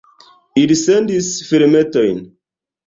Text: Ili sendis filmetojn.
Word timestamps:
Ili 0.61 0.77
sendis 0.81 1.31
filmetojn. 1.51 2.23